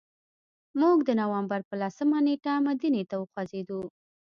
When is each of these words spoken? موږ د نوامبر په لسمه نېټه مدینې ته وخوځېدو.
موږ 0.81 0.97
د 1.07 1.09
نوامبر 1.21 1.59
په 1.69 1.75
لسمه 1.81 2.17
نېټه 2.27 2.53
مدینې 2.67 3.03
ته 3.09 3.15
وخوځېدو. 3.21 3.81